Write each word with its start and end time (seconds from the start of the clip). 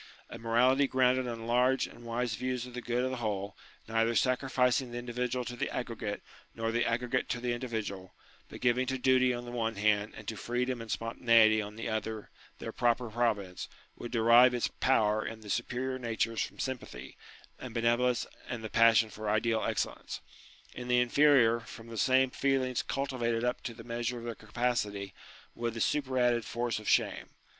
A 0.31 0.39
morality 0.39 0.87
grounded 0.87 1.27
on 1.27 1.45
large 1.45 1.85
and 1.85 2.03
wise 2.03 2.33
views 2.33 2.65
of 2.65 2.73
the 2.73 2.81
good 2.81 3.03
of 3.03 3.11
the 3.11 3.17
whole, 3.17 3.55
neither 3.87 4.15
sacrificing 4.15 4.89
the 4.91 4.97
individual 4.97 5.45
to 5.45 5.55
the 5.55 5.69
aggregate 5.69 6.23
nor 6.55 6.71
the 6.71 6.83
aggregate 6.87 7.29
to 7.29 7.39
the 7.39 7.53
individual, 7.53 8.15
but 8.49 8.61
giving 8.61 8.87
to 8.87 8.97
duty 8.97 9.31
on 9.31 9.45
the 9.45 9.51
one 9.51 9.75
hand 9.75 10.15
and 10.17 10.27
to 10.27 10.35
freedom 10.35 10.81
and 10.81 10.89
spontaneity 10.89 11.61
on 11.61 11.75
the 11.75 11.87
other 11.87 12.31
their 12.57 12.71
proper 12.71 13.11
pro 13.11 13.31
vince, 13.35 13.67
would 13.95 14.11
derive 14.11 14.55
its 14.55 14.69
power 14.79 15.23
in 15.23 15.41
the 15.41 15.51
superior 15.51 15.99
natures 15.99 16.41
from 16.41 16.57
sympathy 16.57 17.15
and 17.59 17.75
benevolence 17.75 18.25
and 18.49 18.63
the 18.63 18.71
passion 18.71 19.11
for 19.11 19.29
ideal 19.29 19.61
excellence: 19.63 20.19
in 20.73 20.87
the 20.87 20.97
inferior, 20.99 21.59
from 21.59 21.89
the 21.89 21.95
same 21.95 22.31
feelings 22.31 22.81
cultivated 22.81 23.43
up 23.43 23.61
to 23.61 23.75
the 23.75 23.83
measure 23.83 24.17
of 24.17 24.23
their 24.23 24.33
capacity, 24.33 25.13
with 25.53 25.75
the 25.75 25.79
superadded 25.79 26.43
force 26.43 26.79
of 26.79 26.89
shame. 26.89 27.29